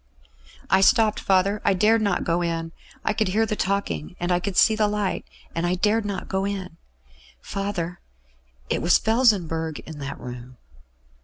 "I 0.67 0.81
stopped, 0.81 1.19
father; 1.19 1.61
I 1.63 1.75
dared 1.75 2.01
not 2.01 2.23
go 2.23 2.41
in. 2.41 2.71
I 3.05 3.13
could 3.13 3.27
hear 3.27 3.45
the 3.45 3.55
talking, 3.55 4.15
and 4.19 4.31
I 4.31 4.39
could 4.39 4.57
see 4.57 4.75
the 4.75 4.87
light; 4.87 5.25
and 5.53 5.63
I 5.67 5.75
dared 5.75 6.05
not 6.05 6.27
go 6.27 6.43
in. 6.43 6.77
Father, 7.39 7.99
it 8.67 8.81
was 8.81 8.97
Felsenburgh 8.97 9.77
in 9.81 9.99
that 9.99 10.19
room." 10.19 10.57